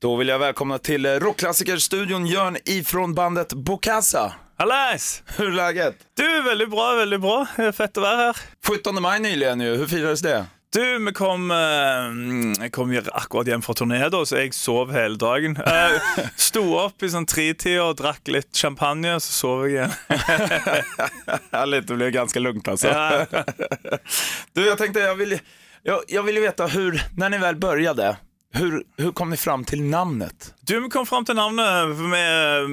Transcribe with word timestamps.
Då 0.00 0.16
vill 0.16 0.28
jag 0.28 0.38
välkomna 0.38 0.78
till 0.78 1.06
eh, 1.06 1.10
rockklassikerstudion 1.12 2.26
Jörn 2.26 2.56
ifrån 2.64 3.14
bandet 3.14 3.52
Bokassa. 3.52 4.32
Hallais! 4.56 5.22
Hur 5.36 5.48
är 5.48 5.52
läget? 5.52 5.96
Du, 6.16 6.42
väldigt 6.42 6.70
bra, 6.70 6.94
väldigt 6.94 7.20
bra. 7.20 7.46
Det 7.56 7.62
är 7.62 7.72
fett 7.72 7.96
att 7.96 8.02
vara 8.02 8.16
här. 8.16 8.36
17 8.66 9.02
maj 9.02 9.20
nyligen 9.20 9.60
ju, 9.60 9.76
hur 9.76 9.86
firades 9.86 10.20
det? 10.20 10.46
Du, 10.72 11.04
vi 11.04 11.12
kom, 11.12 11.50
eh, 11.50 12.68
kom 12.70 12.92
jo 12.92 13.02
akkurat 13.12 13.46
hjem 13.46 13.62
fra 13.62 13.74
turné, 13.74 14.08
da, 14.08 14.20
så 14.26 14.36
jeg 14.36 14.54
sov 14.54 14.92
hele 14.92 15.16
dagen. 15.16 15.56
Uh, 15.66 16.26
Sto 16.36 16.62
opp 16.78 17.02
i 17.02 17.10
sånn 17.10 17.26
tretida 17.26 17.84
och 17.84 17.96
drakk 17.96 18.28
litt 18.28 18.56
champagne, 18.56 19.16
så 19.20 19.32
sov 19.32 19.66
jeg 19.66 19.72
igjen. 19.72 19.90
Härligt, 21.52 21.88
det 21.88 21.94
blev 21.94 22.10
ganska 22.10 22.40
lugnt 22.40 22.68
alltså. 22.68 22.88
Ja. 22.88 23.26
Du, 24.52 24.66
jag 24.66 24.78
tänkte, 24.78 25.00
jag 25.00 25.14
vill, 25.14 25.38
jag, 25.82 26.00
jag 26.08 26.22
vill 26.22 26.36
ju 26.36 26.42
veta 26.42 26.66
hur, 26.66 27.02
när 27.16 27.30
ni 27.30 27.38
väl 27.38 27.56
började, 27.56 28.16
hur, 28.54 28.82
hur 28.96 29.12
kom 29.12 29.30
ni 29.30 29.36
fram 29.36 29.64
till 29.64 29.82
namnet? 29.82 30.54
Du, 30.60 30.88
kom 30.88 31.06
fram 31.06 31.24
til 31.24 31.36
navnet. 31.36 31.96
for 31.96 32.08
Vi, 32.12 32.22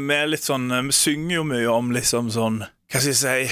vi 0.07 0.15
er 0.15 0.29
litt 0.31 0.45
sånn 0.45 0.69
Vi 0.87 0.95
synger 0.95 1.35
jo 1.35 1.43
mye 1.49 1.67
om 1.71 1.91
liksom 1.95 2.31
sånn 2.31 2.61
Hva 2.63 3.01
skal 3.01 3.11
jeg 3.11 3.19
si 3.19 3.49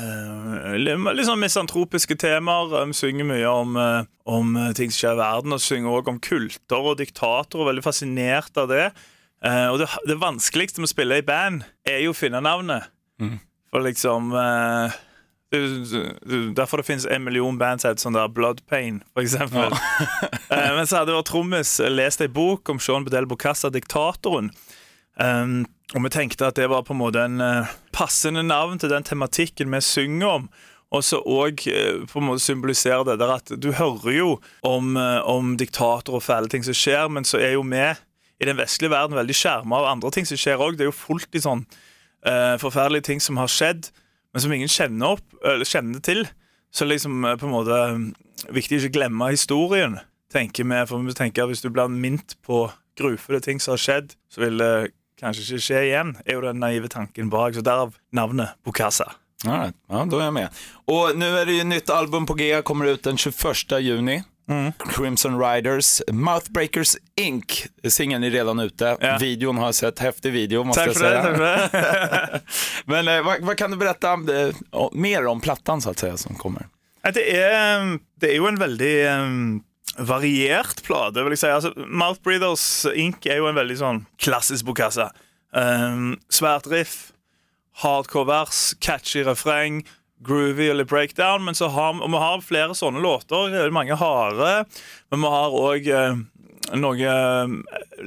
eh, 0.00 0.74
Litt 0.82 1.28
sånn 1.28 1.42
misantropiske 1.42 2.16
temaer. 2.18 2.74
Vi 2.90 2.98
synger 2.98 3.28
mye 3.28 3.48
om, 3.50 3.76
eh, 3.78 4.10
om 4.24 4.54
ting 4.78 4.90
som 4.90 4.98
skjer 4.98 5.16
i 5.16 5.22
verden, 5.22 5.54
og 5.54 5.62
synger 5.62 5.98
også 6.00 6.14
om 6.14 6.20
kulter 6.24 6.90
og 6.92 6.98
diktatorer. 7.02 7.68
Veldig 7.70 7.84
fascinert 7.84 8.58
av 8.58 8.70
det. 8.72 8.86
Eh, 9.44 9.68
og 9.68 9.80
det, 9.82 9.88
det 10.08 10.18
vanskeligste 10.22 10.82
med 10.82 10.88
å 10.88 10.94
spille 10.94 11.18
i 11.20 11.26
band 11.26 11.64
er 11.88 12.02
jo 12.04 12.14
å 12.14 12.16
finne 12.16 12.42
navnet. 12.42 12.88
For 13.72 13.84
liksom 13.84 14.32
eh, 14.36 14.94
det, 15.52 16.02
det, 16.24 16.40
Derfor 16.56 16.80
det 16.80 16.88
finnes 16.88 17.06
en 17.06 17.24
million 17.24 17.58
band 17.60 17.82
som 17.82 17.92
heter 17.92 18.06
sånn 18.06 18.16
der 18.16 18.32
Blood 18.32 18.64
Pain, 18.70 19.02
for 19.12 19.24
eksempel. 19.24 19.72
Eh, 20.52 20.68
men 20.76 20.84
så 20.84 20.98
hadde 21.00 21.14
vår 21.16 21.24
trommis 21.24 21.78
lest 21.88 22.20
ei 22.20 22.28
bok 22.28 22.68
om 22.68 22.80
Sean 22.82 23.06
Bedel 23.06 23.24
Bocassa, 23.24 23.70
diktatoren. 23.72 24.50
Um, 25.16 25.62
og 25.94 26.04
vi 26.04 26.10
tenkte 26.12 26.50
at 26.50 26.58
det 26.60 26.66
var 26.68 26.84
på 26.84 26.92
en 26.92 27.00
måte 27.00 27.22
en 27.24 27.40
eh, 27.40 27.70
passende 27.96 28.42
navn 28.44 28.80
til 28.80 28.92
den 28.92 29.06
tematikken 29.06 29.72
vi 29.72 29.80
synger 29.84 30.28
om. 30.28 30.44
Og 30.92 31.04
så 31.04 31.22
òg 31.24 31.64
på 32.10 32.20
en 32.20 32.26
måte 32.28 32.44
symbolisere 32.44 33.06
det 33.08 33.16
der 33.22 33.32
at 33.38 33.52
du 33.56 33.70
hører 33.72 34.12
jo 34.12 34.28
om, 34.60 34.92
eh, 35.00 35.20
om 35.24 35.54
diktatorer 35.56 36.18
og 36.18 36.24
fæle 36.26 36.52
ting 36.52 36.64
som 36.66 36.76
skjer, 36.76 37.08
men 37.08 37.24
så 37.28 37.40
er 37.40 37.54
jo 37.56 37.64
vi 37.64 37.86
i 38.42 38.48
den 38.48 38.58
vestlige 38.58 38.92
verden 38.92 39.16
veldig 39.16 39.36
skjerma 39.36 39.80
av 39.80 39.90
andre 39.94 40.12
ting 40.12 40.28
som 40.28 40.40
skjer 40.40 40.60
òg. 40.60 40.76
Det 40.76 40.84
er 40.84 40.90
jo 40.90 40.96
fullt 40.96 41.38
i 41.38 41.44
sånn 41.44 41.64
eh, 42.26 42.56
forferdelige 42.60 43.08
ting 43.08 43.22
som 43.22 43.40
har 43.40 43.50
skjedd, 43.50 43.88
men 44.32 44.42
som 44.42 44.52
ingen 44.52 44.70
kjenner, 44.70 45.18
opp, 45.18 45.44
eller 45.44 45.68
kjenner 45.68 46.00
til. 46.04 46.24
Så 46.72 46.88
liksom 46.88 47.24
eh, 47.24 47.36
på 47.36 47.46
en 47.46 47.54
måte 47.54 47.78
eh, 47.84 48.52
viktig 48.54 48.78
å 48.78 48.82
ikke 48.82 48.96
glemme 48.96 49.32
historien, 49.32 49.98
tenker 50.32 50.64
vi. 50.64 50.80
For 50.88 51.04
vi 51.04 51.16
tenker 51.16 51.44
at 51.44 51.52
hvis 51.52 51.64
du 51.64 51.70
blir 51.70 51.92
mint 51.92 52.36
på 52.46 52.64
grufulle 52.98 53.42
ting 53.44 53.60
som 53.60 53.76
har 53.76 53.82
skjedd, 53.82 54.14
så 54.32 54.44
vil 54.44 54.60
det 54.62 54.72
eh, 54.80 54.90
kanske 55.20 55.42
inte 55.42 55.62
skje 55.62 55.82
igen, 55.84 56.16
är 56.24 56.34
ju 56.34 56.40
den 56.40 56.60
naiva 56.60 56.88
tanken 56.88 57.28
bak. 57.30 57.54
Så 57.54 57.60
därav 57.60 57.94
namnet 58.12 58.56
Bokassa. 58.64 59.12
Right. 59.44 59.74
Ja, 59.88 60.04
då 60.10 60.18
är 60.18 60.24
jag 60.24 60.34
med. 60.34 60.48
Och 60.84 61.18
nu 61.18 61.38
är 61.38 61.46
det 61.46 61.52
ju 61.52 61.64
nytt 61.64 61.90
album 61.90 62.26
på 62.26 62.34
G, 62.34 62.62
kommer 62.62 62.86
ut 62.86 63.02
den 63.02 63.16
21 63.16 63.34
juni. 63.80 64.22
Crimson 64.78 65.38
Riders, 65.40 66.02
Mouthbreakers 66.12 66.96
Inc. 67.16 67.66
Singeln 67.88 68.24
är 68.24 68.30
redan 68.30 68.58
ute. 68.58 68.96
Ja. 69.00 69.18
Videon 69.20 69.56
har 69.58 69.64
jag 69.64 69.74
sett, 69.74 69.98
häftig 69.98 70.32
video 70.32 70.64
måste 70.64 70.84
Tack 70.84 70.96
jag 70.96 71.02
det. 71.02 71.08
säga. 71.08 71.22
För 71.22 71.42
det. 72.32 72.40
Men 72.84 73.08
eh, 73.08 73.22
vad, 73.24 73.40
vad 73.40 73.56
kan 73.56 73.70
du 73.70 73.76
berätta 73.76 74.12
om 74.12 74.26
det, 74.26 74.52
om- 74.70 74.90
mer 75.00 75.26
om 75.26 75.40
plattan 75.40 75.80
så 75.80 75.90
att 75.90 75.98
säga 75.98 76.16
som 76.16 76.34
kommer? 76.34 76.66
Det 77.14 77.34
er, 77.36 77.98
det 78.20 78.30
er 78.30 78.36
jo 78.36 78.46
en 78.46 78.58
veldig 78.58 78.92
um, 79.10 79.62
variert 79.98 80.82
plate, 80.86 81.22
vil 81.24 81.32
jeg 81.34 81.38
si. 81.42 81.48
Altså, 81.50 81.72
Mouth 81.76 82.20
Breathers 82.22 82.86
Inc. 82.94 83.26
er 83.26 83.40
jo 83.42 83.48
en 83.50 83.58
veldig 83.58 83.78
sånn 83.80 84.04
klassisk 84.22 84.64
bokassa. 84.68 85.08
Um, 85.52 86.14
svært 86.30 86.68
riff, 86.70 87.10
hardcore 87.82 88.28
vers, 88.30 88.60
catchy 88.80 89.24
refreng, 89.26 89.82
groovy 90.24 90.68
eller 90.70 90.88
breakdown. 90.88 91.44
Men 91.44 91.58
så 91.58 91.70
har 91.72 92.00
og 92.00 92.10
vi 92.10 92.20
har 92.24 92.44
flere 92.44 92.76
sånne 92.78 93.02
låter. 93.02 93.50
Det 93.52 93.70
Mange 93.72 93.98
harde. 93.98 94.52
Men 95.10 95.24
vi 95.24 95.32
har 95.36 95.56
òg 95.62 95.88
eh, 95.88 96.22
noe 96.78 97.08
eh, 97.08 97.54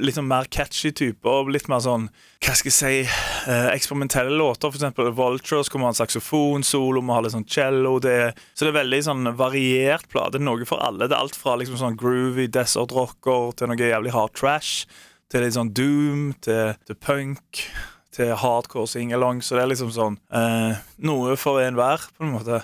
litt 0.00 0.18
mer 0.24 0.48
catchy 0.50 0.92
typer. 0.96 1.50
Litt 1.52 1.68
mer 1.72 1.82
sånn 1.84 2.08
hva 2.44 2.54
skal 2.54 2.70
jeg 2.70 2.76
si, 2.76 3.16
eh, 3.50 3.68
eksperimentelle 3.72 4.36
låter. 4.38 4.70
F.eks. 4.70 5.16
Vultures 5.16 5.70
kommer 5.72 5.88
ha 5.88 5.94
en 5.94 5.98
saksofonsolo, 5.98 7.02
vi 7.02 7.14
har 7.16 7.24
litt 7.24 7.34
sånn 7.34 7.48
cello. 7.50 7.96
Det 8.02 8.14
er, 8.28 8.38
så 8.54 8.66
det 8.66 8.72
er 8.72 8.78
veldig 8.80 9.02
sånn 9.08 9.32
variert 9.38 10.08
plate. 10.12 10.40
Noe 10.42 10.68
for 10.68 10.82
alle. 10.84 11.08
Det 11.08 11.16
er 11.16 11.24
alt 11.24 11.38
fra 11.38 11.56
liksom 11.58 11.80
sånn 11.80 11.98
groovy 12.00 12.48
desert 12.52 12.94
rocker 12.96 13.52
til 13.56 13.72
noe 13.72 13.92
jævlig 13.92 14.14
hard 14.14 14.36
trash. 14.38 14.86
Til 15.32 15.42
litt 15.42 15.56
sånn 15.56 15.74
doom, 15.74 16.28
til, 16.44 16.76
til 16.86 16.98
punk, 17.02 17.64
til 18.16 18.32
hardcore 18.40 18.88
singalong. 18.90 19.42
Så 19.44 19.56
det 19.56 19.66
er 19.66 19.72
liksom 19.74 19.92
sånn 19.94 20.16
eh, 20.32 20.80
noe 21.04 21.36
for 21.40 21.60
enhver, 21.62 22.08
på 22.16 22.26
en 22.26 22.34
måte. 22.38 22.62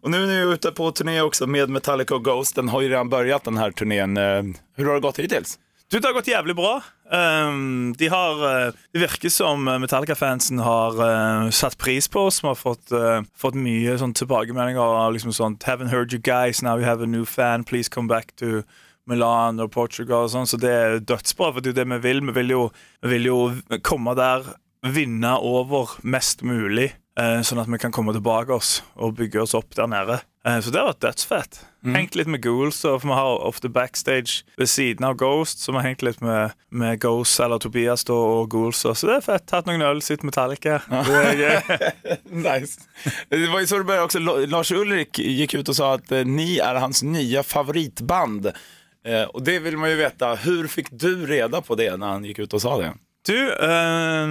Och 0.00 0.10
nu 0.10 0.22
är 0.22 0.26
ni 0.26 0.52
ute 0.52 0.70
på 0.70 0.90
turné 0.90 1.20
också 1.20 1.46
med 1.46 1.70
Metallica 1.70 2.14
och 2.14 2.24
Ghost. 2.24 2.54
Den 2.54 2.68
har 2.68 2.80
ju 2.80 2.88
redan 2.88 3.08
börjat 3.08 3.44
den 3.44 3.56
här 3.56 3.70
turnén. 3.70 4.16
Eh, 4.16 4.42
Hur 4.76 4.86
har 4.86 4.94
det 4.94 5.00
gått 5.00 5.18
hittills? 5.18 5.58
Du, 5.90 5.98
det 5.98 6.08
har 6.08 6.12
gått 6.14 6.28
jævlig 6.28 6.54
bra. 6.56 6.82
Um, 7.10 7.94
de 7.98 8.08
har, 8.08 8.66
uh, 8.66 8.72
det 8.92 8.98
virker 8.98 9.28
som 9.28 9.64
Metallica-fansen 9.64 10.58
har 10.62 11.00
uh, 11.02 11.50
satt 11.50 11.78
pris 11.78 12.08
på 12.08 12.20
oss. 12.20 12.44
Vi 12.44 12.48
har 12.48 12.54
fått, 12.54 12.92
uh, 12.92 13.24
fått 13.34 13.58
mye 13.58 13.96
sånn 13.98 14.14
tilbakemeldinger 14.14 14.78
av 14.78 15.16
liksom 15.16 15.34
sånn 15.34 15.56
Haven't 15.66 15.90
heard 15.90 16.14
you 16.14 16.22
guys, 16.22 16.62
now 16.62 16.78
you 16.78 16.86
have 16.86 17.02
a 17.02 17.10
new 17.10 17.24
fan, 17.26 17.64
please 17.64 17.90
come 17.90 18.06
back 18.06 18.30
to 18.38 18.62
Milan 19.10 19.60
og 19.60 19.72
Portugal 19.74 20.24
og 20.28 20.32
sånn. 20.32 20.48
Så 20.48 20.56
det 20.62 20.70
er 20.72 20.98
dødsbra, 21.02 21.52
for 21.52 21.60
det 21.60 21.72
er 21.72 21.76
jo 21.76 21.80
det 21.82 21.88
vi 21.96 22.00
vil. 22.08 22.24
Vi 22.30 22.36
vil 22.40 22.54
jo, 22.56 22.64
vi 23.04 23.14
vil 23.16 23.30
jo 23.32 23.38
komme 23.86 24.14
der, 24.18 24.54
vinne 24.86 25.34
over 25.44 25.98
mest 26.08 26.40
mulig. 26.46 26.92
eh, 27.20 27.42
Sånn 27.44 27.58
at 27.60 27.68
vi 27.68 27.76
kan 27.82 27.92
komme 27.92 28.14
tilbake 28.16 28.54
oss 28.54 28.78
og 28.96 29.18
bygge 29.18 29.42
oss 29.42 29.52
opp 29.58 29.74
der 29.76 29.86
nede. 29.92 30.20
Eh, 30.46 30.56
Så 30.64 30.70
det 30.72 30.80
har 30.80 30.86
vært 30.94 31.02
dødsfett. 31.04 31.58
Hengt 31.84 32.14
litt 32.16 32.28
med 32.28 32.40
Ghouls, 32.44 32.78
for 32.84 32.98
vi 33.04 33.12
har 33.12 33.40
ofte 33.44 33.68
backstage 33.72 34.42
ved 34.56 34.68
siden 34.68 35.04
av 35.04 35.14
Ghost, 35.20 35.60
så 35.60 35.72
vi 35.72 35.78
har 35.80 35.86
hengt 35.90 36.02
litt 36.04 36.20
med, 36.24 36.52
med 36.70 36.98
Ghost 37.00 37.40
eller 37.40 37.58
Tobias 37.60 38.04
da, 38.08 38.12
og 38.16 38.48
Ghouls. 38.52 38.80
Så 38.84 38.94
det 39.08 39.16
er 39.18 39.20
fett. 39.26 39.46
Tatt 39.52 39.66
noen 39.68 39.84
øl, 39.84 40.00
sitt 40.04 40.22
Metallica. 40.24 40.80
Gøy. 40.88 41.60
Nice. 42.30 42.80
Det 43.28 43.46
var 43.52 43.60
ju 43.60 43.66
så 43.66 43.78
det 43.78 43.84
började 43.84 44.04
också. 44.04 44.18
Lars 44.18 44.72
Ulrik 44.72 45.18
gick 45.18 45.54
ut 45.54 45.68
och 45.68 45.76
sa 45.76 45.94
att 45.94 46.12
eh, 46.12 46.24
ni 46.24 46.58
är 46.58 46.74
hans 46.74 47.02
nya 47.02 47.42
favoritband. 47.42 48.52
Eh, 49.06 49.22
och 49.22 49.42
det 49.42 49.58
vill 49.58 49.76
man 49.76 49.90
ju 49.90 49.96
veta. 49.96 50.34
Hur 50.34 50.66
fick 50.68 50.86
du 50.90 51.26
reda 51.26 51.60
på 51.60 51.74
det 51.74 51.96
när 51.96 52.06
han 52.08 52.24
gick 52.24 52.38
ut 52.38 52.52
och 52.52 52.62
sa 52.62 52.78
det? 52.78 52.92
Du, 53.26 53.52
eh, 53.52 54.26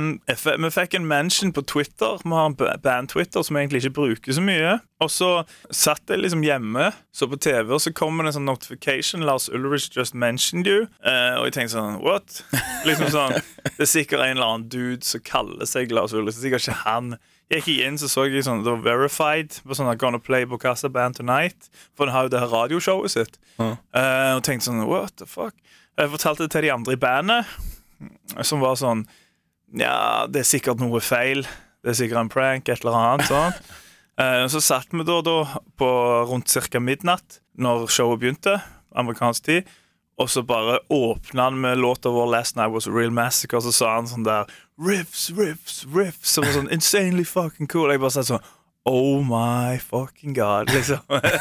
vi 0.58 0.72
fikk 0.72 0.94
en 0.94 1.08
mention 1.08 1.52
på 1.54 1.62
Twitter. 1.62 2.20
Vi 2.24 2.30
har 2.30 2.46
en 2.46 2.54
ba- 2.56 2.78
band-Twitter 2.84 3.44
som 3.44 3.56
jeg 3.56 3.64
egentlig 3.68 3.84
ikke 3.84 3.94
bruker 4.00 4.34
så 4.34 4.42
mye. 4.42 4.80
Og 5.00 5.12
så 5.14 5.30
satt 5.70 6.02
jeg 6.10 6.20
liksom 6.24 6.42
hjemme, 6.44 6.88
så 7.14 7.28
på 7.30 7.38
TV, 7.38 7.70
og 7.74 7.82
så 7.82 7.94
kommer 7.94 8.24
det 8.26 8.32
en 8.34 8.40
sånn 8.40 8.50
notification. 8.50 9.22
Lars 9.30 9.46
Ulrich 9.50 9.92
just 9.98 10.14
mentioned 10.18 10.68
you. 10.68 10.88
Eh, 11.06 11.38
og 11.38 11.46
jeg 11.46 11.54
tenkte 11.60 11.78
sånn, 11.78 12.00
what? 12.02 12.42
Liksom 12.86 13.14
sånn, 13.14 13.38
Det 13.78 13.86
er 13.86 13.92
sikkert 13.94 14.26
en 14.26 14.38
eller 14.38 14.46
annen 14.56 14.70
dude 14.74 15.06
som 15.06 15.22
kaller 15.22 15.70
seg 15.70 15.94
Lars 15.94 16.14
Ulrich. 16.18 16.36
Det 16.42 16.42
er 16.42 16.48
sikkert 16.50 16.68
ikke 16.68 16.82
han. 16.90 17.14
Jeg 17.50 17.64
gikk 17.66 17.82
inn, 17.82 17.98
så 17.98 18.06
så 18.12 18.28
jeg 18.30 18.44
sånn, 18.46 18.62
det 18.62 18.70
var 18.70 18.84
verified 18.86 19.56
på 19.66 19.74
sånn 19.78 19.90
Gonna 19.98 20.20
Play 20.22 20.46
Bocassa 20.46 20.90
Band 20.94 21.18
Tonight. 21.18 21.72
For 21.98 22.06
den 22.06 22.14
har 22.14 22.28
jo 22.28 22.34
det 22.36 22.44
her 22.44 22.52
radioshowet 22.54 23.16
sitt. 23.16 23.40
Eh, 23.58 24.36
og 24.36 24.44
tenkte 24.46 24.68
sånn, 24.68 24.84
what 24.86 25.16
the 25.18 25.26
fuck? 25.26 25.56
Jeg 25.98 26.12
fortalte 26.14 26.46
det 26.46 26.54
til 26.54 26.68
de 26.68 26.72
andre 26.76 26.94
i 26.96 27.02
bandet 27.02 27.50
som 28.48 28.62
var 28.64 28.78
sånn 28.80 29.04
Ja, 29.76 30.26
det 30.30 30.44
er 30.44 30.48
sikkert 30.50 30.80
noe 30.82 31.02
feil. 31.04 31.44
Det 31.84 31.92
er 31.92 31.98
sikkert 32.00 32.24
en 32.24 32.32
prank, 32.32 32.70
et 32.70 32.86
eller 32.86 32.98
annet. 33.02 33.30
Sånn. 33.30 33.60
Eh, 34.20 34.46
så 34.52 34.60
satt 34.60 34.92
vi 34.92 35.00
da, 35.08 35.22
da 35.24 35.62
på 35.80 35.88
rundt 36.28 36.52
ca. 36.52 36.80
midnatt, 36.84 37.38
når 37.56 37.86
showet 37.88 38.20
begynte, 38.20 38.58
amerikansk 38.92 39.46
tid. 39.46 39.70
Og 40.20 40.30
så 40.30 40.42
bare 40.44 40.80
åpna 40.92 41.44
han 41.48 41.60
med 41.62 41.78
låta 41.80 42.10
vår 42.12 42.28
'Last 42.28 42.56
Night 42.56 42.72
Was 42.74 42.88
A 42.88 42.92
Real 42.92 43.12
Massacre', 43.12 43.58
og 43.58 43.64
så 43.64 43.72
sa 43.72 43.94
han 43.96 44.08
sånn 44.08 44.24
der 44.28 44.46
Riffs, 44.80 45.30
riffs, 45.30 45.86
riffs. 45.96 46.30
Som 46.34 46.44
var 46.44 46.54
sånn 46.54 46.72
insanely 46.72 47.24
fucking 47.26 47.68
cool. 47.68 47.92
Jeg 47.92 48.00
bare 48.00 48.12
sa 48.12 48.24
sånn 48.24 48.44
Oh 48.86 49.22
my 49.24 49.78
fucking 49.78 50.34
god, 50.34 50.70
liksom. 50.74 51.00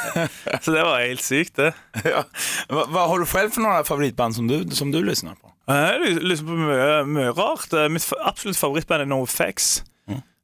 så 0.62 0.72
det 0.74 0.82
var 0.84 1.00
helt 1.00 1.22
sykt, 1.22 1.56
det. 1.56 1.72
Ja. 2.04 2.24
Vad, 2.68 2.90
vad 2.90 3.08
har 3.08 3.18
du 3.18 3.26
själv 3.26 3.50
för 3.50 3.60
några 3.60 3.84
favoritband 3.84 4.34
som 4.34 4.46
du, 4.48 4.64
som 4.70 4.90
du 4.90 5.02
lyssnar 5.04 5.34
på? 5.34 5.52
Jeg 5.68 6.00
lyser 6.00 6.20
lyser 6.20 6.44
på 6.44 6.56
mye 7.06 7.30
rart. 7.32 7.72
Eh, 7.72 7.88
Mitt 7.88 8.02
fa- 8.04 8.22
absolutt 8.24 8.56
favorittband 8.56 9.02
er 9.02 9.06
NoFX. 9.06 9.82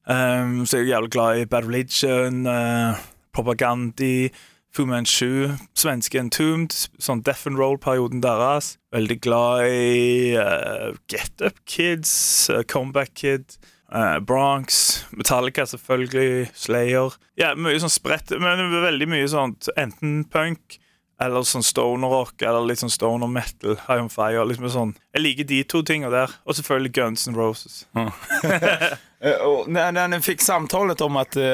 Um, 0.07 0.67
så 0.67 0.77
jeg 0.77 0.85
er 0.85 0.91
jævlig 0.99 1.11
glad 1.15 1.39
i 1.41 1.45
Bad 1.47 1.65
Religion, 1.65 2.43
uh, 2.47 2.97
Propagandi, 3.33 4.29
Fu 4.75 4.83
Manchu, 4.91 5.55
svenske 5.79 6.19
Entombed, 6.19 6.75
sånn 6.99 7.21
Death 7.23 7.47
and 7.47 7.61
Roll-perioden 7.61 8.19
deres. 8.25 8.73
Veldig 8.91 9.21
glad 9.23 9.69
i 9.71 10.35
uh, 10.35 10.97
Get 11.07 11.45
Up 11.47 11.61
Kids, 11.71 12.11
uh, 12.51 12.65
Comeback 12.67 13.13
Kid, 13.15 13.55
uh, 13.95 14.19
Bronx, 14.19 15.05
Metallica 15.15 15.63
selvfølgelig, 15.71 16.49
Slayer. 16.59 17.15
Ja, 17.39 17.53
mye 17.55 17.79
sånn 17.79 17.95
spredt, 17.95 18.35
men 18.43 18.75
veldig 18.83 19.07
mye 19.15 19.31
sånt 19.31 19.71
enten 19.79 20.25
punk 20.35 20.81
eller 21.23 21.47
sånn 21.47 21.63
stoner 21.63 22.11
rock 22.11 22.43
eller 22.43 22.67
litt 22.67 22.83
sånn 22.83 22.93
stoner 22.93 23.31
metal. 23.31 23.77
High 23.87 24.03
on 24.03 24.11
fire. 24.11 24.43
liksom 24.49 24.67
sånn. 24.73 24.95
Jeg 25.15 25.23
liker 25.23 25.47
de 25.49 25.63
to 25.71 25.83
tinga 25.87 26.11
der. 26.11 26.35
Og 26.45 26.59
selvfølgelig 26.59 26.95
Guns 26.99 27.29
N' 27.31 27.39
Roses. 27.39 27.85
Eh, 27.95 28.97
Och 29.45 29.69
när, 29.69 29.93
när 29.93 30.09
ni 30.09 30.21
fick 30.21 30.41
samtalet 30.41 31.01
om 31.01 31.17
att 31.17 31.37
eh, 31.37 31.45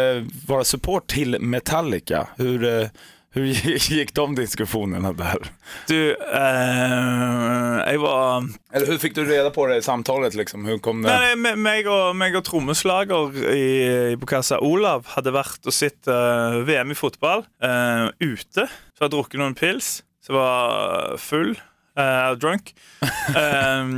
vara 0.47 0.65
support 0.65 1.07
till 1.07 1.37
Metallica, 1.41 2.29
hur, 2.37 2.65
eh, 2.83 2.89
hur 3.33 3.45
gick 3.93 4.15
de 4.15 4.35
diskussionerna 4.35 5.13
där? 5.13 5.39
Du, 5.89 6.11
eh, 6.71 7.93
jeg 7.93 7.99
var 8.01 8.45
Eller 8.73 8.87
hur 8.87 8.99
fick 8.99 9.15
du 9.15 9.25
reda 9.25 9.51
på 9.51 9.67
det 9.67 9.77
i 9.77 9.83
samtalet 9.83 10.35
liksom? 10.35 10.65
Hur 10.65 10.79
kom 10.79 11.03
det? 11.03 11.13
Nei, 11.15 11.35
me- 11.37 11.57
meg 11.57 11.87
og, 11.91 12.17
meg 12.17 12.35
og 12.37 12.45
trommeslager 12.47 13.39
i, 13.55 14.17
på 14.21 14.27
kassa 14.31 14.59
Olav 14.61 15.07
hadde 15.15 15.33
vært 15.35 15.67
og 15.67 15.75
sett 15.75 16.09
eh, 16.11 16.59
VM 16.67 16.91
i 16.91 16.99
fotball 16.99 17.45
eh, 17.63 18.09
ute. 18.21 18.67
Så 18.99 19.07
jeg 19.07 19.15
drukket 19.15 19.41
noen 19.41 19.55
pils. 19.59 20.01
Så 20.27 20.35
var 20.37 21.17
full. 21.19 21.55
eh, 21.99 22.33
drunk. 22.41 22.75
Eh, 23.31 23.91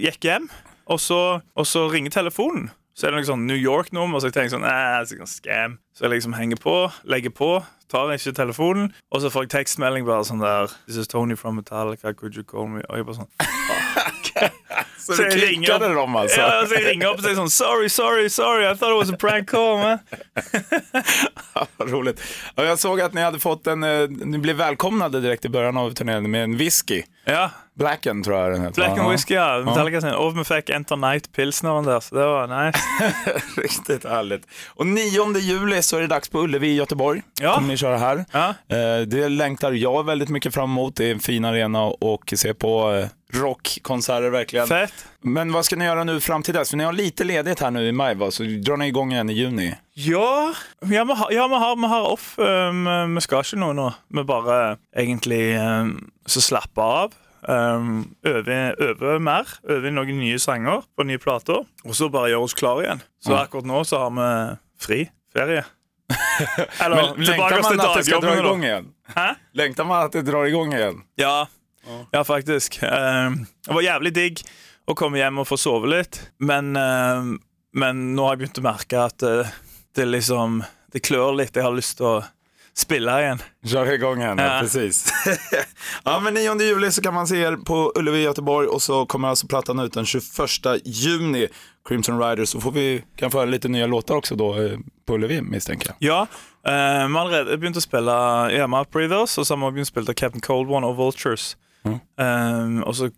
gikk 0.00 0.24
hjem, 0.24 0.46
og 0.88 0.96
så, 1.00 1.18
og 1.54 1.66
så 1.68 1.82
ringer 1.92 2.10
telefonen. 2.14 2.70
Så 2.94 3.06
er 3.08 3.14
det 3.16 3.24
sånn 3.24 3.46
New 3.48 3.56
York-nummer, 3.56 4.20
så 4.20 4.28
jeg 4.28 4.34
tenker 4.36 4.52
sånn, 4.56 4.66
det 4.66 4.72
er 4.72 5.26
scam. 5.26 5.78
Så 5.96 6.04
jeg 6.04 6.12
liksom 6.12 6.34
henger 6.36 6.60
på, 6.60 6.74
legger 7.08 7.32
på, 7.32 7.50
tar 7.88 8.12
ikke 8.12 8.34
telefonen, 8.36 8.92
og 9.12 9.22
så 9.24 9.30
får 9.32 9.46
jeg 9.46 9.54
tekstmelding 9.56 10.04
bare 10.08 10.24
sånn 10.28 10.40
der 10.44 10.68
This 10.86 10.96
is 11.00 11.08
Tony 11.08 11.36
from 11.36 11.56
Metallica, 11.56 12.12
could 12.12 12.36
you 12.36 12.44
call 12.44 12.68
me? 12.68 12.84
Og 12.88 13.00
jeg 13.00 13.08
bare 13.08 13.22
sånn 13.22 13.32
så 15.02 15.12
så 15.16 15.22
du 15.22 15.38
jag 15.66 15.82
upp- 15.82 15.94
dem 15.94 16.16
alltså? 16.16 16.40
Ja, 16.40 16.66
så 16.66 16.74
jag 16.74 16.86
ringer 16.86 17.06
upp 17.06 17.16
och 17.16 17.22
säger 17.22 17.36
sån 17.36 17.50
Sorry, 17.50 17.88
sorry, 17.88 18.28
sorry, 18.30 18.64
I 18.72 18.76
thought 18.76 18.92
it 19.02 19.08
was 19.08 19.10
a 19.10 19.16
prank 19.20 19.48
call 19.50 19.78
man. 19.78 19.98
Vad 21.76 21.90
roligt. 21.90 22.22
Ja, 22.54 22.64
jag 22.64 22.78
såg 22.78 23.00
att 23.00 23.14
ni 23.14 23.20
hade 23.20 23.38
fått 23.38 23.66
en, 23.66 23.82
eh, 23.82 24.08
ni 24.08 24.38
blev 24.38 24.56
välkomnade 24.56 25.20
direkt 25.20 25.44
i 25.44 25.48
början 25.48 25.76
av 25.76 25.90
turneringen 25.90 26.30
med 26.30 26.44
en 26.44 26.56
whisky. 26.56 27.02
Ja, 27.32 27.50
Blacken 27.74 28.22
tror 28.22 28.38
jag 28.38 28.52
den 28.52 28.60
heter. 28.62 28.74
Black 28.74 28.90
va? 28.90 29.02
and 29.02 29.10
Whiskey, 29.10 29.34
ja. 29.34 29.58
Metallica 29.64 30.30
vi 30.30 30.44
fick 30.44 30.70
Enter 30.70 30.96
Night 30.96 31.32
pilsnern 31.32 31.84
där, 31.84 32.00
så 32.00 32.14
det 32.14 32.24
var 32.26 32.64
nice. 32.66 32.78
Riktigt 33.60 34.04
härligt. 34.04 34.46
Och 34.68 34.86
9 34.86 35.38
juli 35.38 35.82
så 35.82 35.96
är 35.96 36.00
det 36.00 36.06
dags 36.06 36.28
på 36.28 36.38
Ullevi 36.40 36.68
i 36.68 36.74
Göteborg. 36.74 37.22
Ja. 37.40 37.54
Kommer 37.54 37.68
ni 37.68 37.76
köra 37.76 37.98
här. 37.98 38.24
Ja. 38.32 38.48
Eh, 38.48 39.00
Det 39.06 39.28
längtar 39.28 39.72
jag 39.72 40.06
väldigt 40.06 40.28
mycket 40.28 40.54
fram 40.54 40.70
emot. 40.70 40.96
Det 40.96 41.04
är 41.06 41.12
en 41.12 41.20
fin 41.20 41.44
arena 41.44 41.82
och 41.82 42.34
se 42.36 42.54
på 42.54 42.92
eh, 42.92 43.38
rockkonserter 43.40 44.30
verkligen. 44.30 44.66
Fett. 44.66 45.06
Men 45.24 45.52
vad 45.52 45.64
ska 45.64 45.76
ni 45.76 45.84
göra 45.84 46.04
nu 46.04 46.20
fram 46.20 46.42
till 46.42 46.54
dess? 46.54 46.70
För 46.70 46.76
ni 46.76 46.84
har 46.84 46.92
lite 46.92 47.24
ledigt 47.24 47.60
här 47.60 47.70
nu 47.70 47.88
i 47.88 47.92
maj 47.92 48.14
va? 48.14 48.30
Så 48.30 48.42
drar 48.42 48.76
ni 48.76 48.86
igång 48.86 49.12
igen 49.12 49.30
i 49.30 49.32
juni. 49.32 49.74
Ja, 49.92 50.54
ja, 50.80 51.04
vi 51.04 51.12
har, 51.12 51.32
ja, 51.32 51.48
vi 51.48 51.54
har, 51.54 51.76
vi 51.76 51.86
har 51.86 52.02
off. 52.12 52.38
Vi 53.14 53.20
skal 53.20 53.44
ikke 53.44 53.58
noe 53.60 53.76
nå. 53.76 53.90
Vi 54.08 54.24
bare 54.24 54.76
egentlig 54.96 55.58
um, 55.60 55.92
så 56.26 56.40
slapper 56.40 56.82
av. 56.82 57.14
Um, 57.48 58.14
øve, 58.26 58.74
øve 58.78 59.18
mer. 59.20 59.48
Øve 59.68 59.90
noen 59.90 60.18
nye 60.18 60.38
sanger 60.38 60.82
på 60.96 61.06
nye 61.06 61.18
plater. 61.22 61.62
Og 61.84 61.94
så 61.94 62.08
bare 62.10 62.32
gjøre 62.32 62.48
oss 62.48 62.58
klare 62.58 62.86
igjen. 62.86 63.04
Så 63.22 63.36
akkurat 63.38 63.68
nå 63.68 63.84
så 63.84 64.02
har 64.04 64.16
vi 64.18 64.28
fri 64.82 65.00
ferie. 65.34 65.64
Eller 66.82 67.14
Men 67.16 67.26
tilbake 67.26 67.54
längtar 67.54 67.70
til 67.70 67.76
man 67.76 67.86
att 67.86 67.96
det 67.96 68.04
ska 68.04 68.20
dra 68.20 68.28
dagjobbene, 68.28 68.48
igång 68.48 68.60
da. 68.60 68.66
igen? 68.66 68.86
Hæ? 69.14 69.34
Längtar 69.54 69.84
man 69.84 70.02
att 70.04 70.12
det 70.12 70.22
drar 70.22 70.44
igång 70.44 70.74
igen? 70.74 71.02
Ja, 71.14 71.48
ja 72.10 72.24
faktisk. 72.24 72.82
Um, 72.82 73.46
det 73.66 73.74
var 73.74 73.82
jævlig 73.82 74.14
digg 74.14 74.42
å 74.86 74.96
komme 74.98 75.20
hjem 75.20 75.40
og 75.42 75.48
få 75.48 75.58
sove 75.60 75.90
litt. 75.90 76.20
Men, 76.42 76.76
um, 76.76 77.34
men 77.78 78.04
nå 78.16 78.26
har 78.26 78.36
jeg 78.36 78.44
begynt 78.44 78.62
å 78.62 78.66
merke 78.66 79.02
at 79.08 79.26
uh, 79.26 79.58
det 79.96 80.08
liksom 80.08 80.62
Det 80.92 81.00
klør 81.00 81.32
litt. 81.32 81.56
Jeg 81.56 81.64
har 81.64 81.72
lyst 81.72 81.96
til 81.96 82.06
å 82.06 82.16
spille 82.76 83.20
igjen. 83.20 83.38
Kör 83.64 83.92
igång 83.92 84.22
igen, 84.22 84.38
ja. 84.38 84.58
Precis. 84.60 85.12
ja, 86.04 86.20
men 86.20 86.34
9 86.34 86.62
juli 86.62 86.92
så 86.92 87.02
kan 87.02 87.14
man 87.14 87.26
se 87.26 87.40
er 87.44 87.56
på 87.56 87.92
Ullevi 87.94 88.18
i 88.18 88.22
Göteborg 88.22 88.68
och 88.68 88.82
så 88.82 89.06
kommer 89.06 89.28
alltså 89.28 89.46
plattan 89.46 89.78
ut 89.78 89.92
den 89.92 90.06
21 90.06 90.22
juni, 90.84 91.48
Crimson 91.88 92.18
Riders. 92.18 92.48
Så 92.48 92.60
får 92.60 92.72
vi 92.72 93.04
kan 93.16 93.30
få 93.30 93.38
höra 93.38 93.50
lite 93.50 93.68
nya 93.68 93.86
låtar 93.86 94.14
också 94.14 94.34
då 94.34 94.54
eh, 94.54 94.78
på 95.06 95.14
Ullevi 95.14 95.42
misstänker 95.42 95.88
jag. 95.88 95.96
Ja, 95.98 96.26
uh, 96.72 97.08
vi 97.56 97.66
har 97.66 97.80
spille 97.80 98.12
ja, 98.52 98.66
Mouth 98.66 98.90
Breathers, 98.90 99.38
og 99.38 99.46
så 99.46 99.56
har 99.56 99.70
vi 99.70 99.74
begynt 99.74 99.88
å 99.88 99.92
spille 99.92 100.14
Captain 100.14 100.40
Cold 100.40 100.70
One 100.70 100.86
og 100.86 100.96
Vultures. 100.96 101.56
Mm. 101.84 101.98
Um, 102.16 102.82
og 102.82 102.96
så 102.96 103.10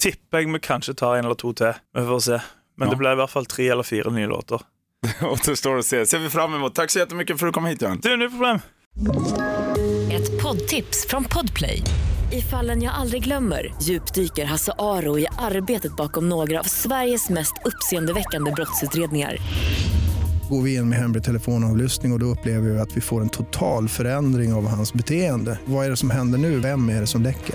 tipper 0.00 0.38
jeg 0.42 0.52
vi 0.52 0.58
kanskje 0.64 0.94
tar 0.94 1.16
en 1.20 1.24
eller 1.24 1.34
to 1.38 1.52
til. 1.52 1.72
Vi 1.96 2.02
får 2.06 2.20
se. 2.20 2.40
Men 2.78 2.88
Ja. 2.88 2.90
det 2.94 2.98
ble 2.98 3.12
i 3.12 3.18
hvert 3.20 3.30
fall 3.30 3.46
tre 3.46 3.68
eller 3.68 3.82
fire 3.82 4.10
nye 4.10 4.26
låter. 4.26 4.60
Återstår 5.22 5.78
att 5.78 5.86
se. 5.86 6.06
Ser 6.06 6.18
vi 6.18 6.28
fram 6.30 6.54
emot. 6.54 6.74
Tack 6.74 6.90
så 6.90 6.98
jättemycket 6.98 7.38
för 7.38 7.46
att 7.46 7.52
du 7.52 7.54
kom 7.54 7.64
hit. 7.66 7.80
Det 7.80 8.12
er 8.12 8.16
null 8.16 8.30
problem. 8.30 8.58
Ett 10.12 10.42
poddtips 10.42 11.06
från 11.06 11.24
Podplay. 11.24 11.82
I 12.32 12.42
fallen 12.42 12.82
jag 12.82 12.94
aldrig 12.94 13.24
glömmer 13.24 13.74
djupdyker 13.82 14.44
Hasse 14.44 14.72
Aro 14.78 15.18
i 15.18 15.26
arbetet 15.38 15.96
bakom 15.96 16.28
några 16.28 16.60
av 16.60 16.64
Sveriges 16.64 17.28
mest 17.30 17.52
uppseendeväckande 17.64 18.50
brottsutredningar. 18.52 19.36
Går 20.50 20.62
vi 20.62 20.74
in 20.74 20.88
med 20.88 20.98
hemlig 20.98 21.24
telefonavlyssning 21.24 22.12
och, 22.12 22.16
och 22.16 22.20
då 22.20 22.26
upplever 22.26 22.68
vi 22.70 22.78
att 22.78 22.96
vi 22.96 23.00
får 23.00 23.20
en 23.20 23.28
total 23.28 23.88
förändring 23.88 24.52
av 24.52 24.68
hans 24.68 24.92
beteende. 24.92 25.58
Vad 25.64 25.86
är 25.86 25.90
det 25.90 25.96
som 25.96 26.10
händer 26.10 26.38
nu? 26.38 26.58
Vem 26.60 26.88
är 26.88 27.00
det 27.00 27.06
som 27.06 27.22
läcker? 27.22 27.54